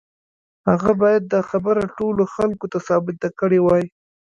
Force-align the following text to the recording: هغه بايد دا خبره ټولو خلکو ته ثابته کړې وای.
هغه 0.69 0.91
بايد 1.01 1.23
دا 1.33 1.39
خبره 1.49 1.83
ټولو 1.97 2.23
خلکو 2.35 2.65
ته 2.71 2.77
ثابته 2.87 3.27
کړې 3.39 3.59
وای. 3.61 3.85